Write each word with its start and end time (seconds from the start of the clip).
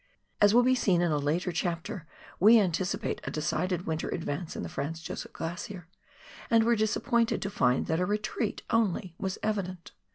As 0.41 0.51
will 0.51 0.63
be 0.63 0.73
seen 0.73 0.99
in 1.03 1.11
a 1.11 1.19
later 1.19 1.51
chapter, 1.51 2.07
we 2.39 2.59
anticipated 2.59 3.21
a 3.23 3.29
decided 3.29 3.85
winter 3.85 4.09
advance 4.09 4.55
in 4.55 4.63
the 4.63 4.67
Franz 4.67 4.99
Josef 4.99 5.31
Glacier 5.31 5.87
and 6.49 6.63
were 6.63 6.75
disap 6.75 7.03
pointed 7.03 7.39
to 7.43 7.51
find 7.51 7.85
that 7.85 7.99
a 7.99 8.05
retreat 8.07 8.63
only 8.71 9.13
was 9.19 9.37
evident. 9.43 9.91